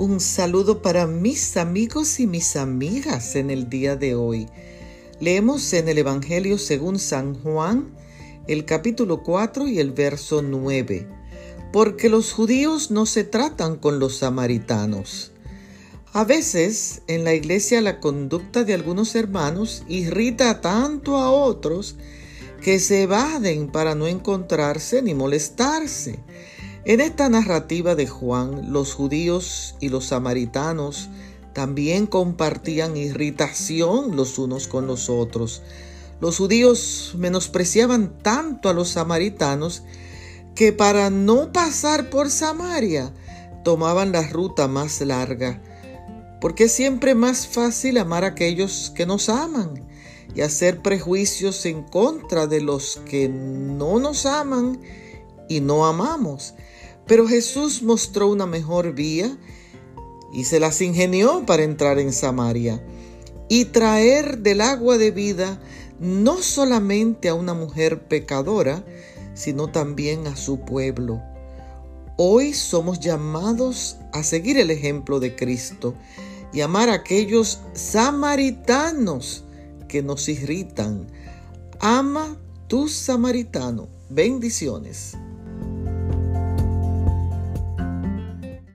[0.00, 4.48] Un saludo para mis amigos y mis amigas en el día de hoy.
[5.20, 7.90] Leemos en el Evangelio según San Juan,
[8.48, 11.06] el capítulo 4 y el verso 9.
[11.70, 15.32] Porque los judíos no se tratan con los samaritanos.
[16.14, 21.96] A veces en la iglesia la conducta de algunos hermanos irrita tanto a otros
[22.62, 26.20] que se evaden para no encontrarse ni molestarse.
[26.84, 31.10] En esta narrativa de Juan, los judíos y los samaritanos
[31.52, 35.62] también compartían irritación los unos con los otros.
[36.20, 39.82] Los judíos menospreciaban tanto a los samaritanos
[40.54, 43.12] que para no pasar por Samaria
[43.62, 45.60] tomaban la ruta más larga,
[46.40, 49.86] porque es siempre más fácil amar a aquellos que nos aman
[50.34, 54.80] y hacer prejuicios en contra de los que no nos aman
[55.50, 56.54] y no amamos.
[57.06, 59.36] Pero Jesús mostró una mejor vía
[60.32, 62.80] y se las ingenió para entrar en Samaria
[63.48, 65.60] y traer del agua de vida
[65.98, 68.84] no solamente a una mujer pecadora,
[69.34, 71.20] sino también a su pueblo.
[72.16, 75.94] Hoy somos llamados a seguir el ejemplo de Cristo
[76.52, 79.42] y amar a aquellos samaritanos
[79.88, 81.08] que nos irritan.
[81.80, 82.36] Ama
[82.68, 83.88] tu samaritano.
[84.10, 85.16] Bendiciones.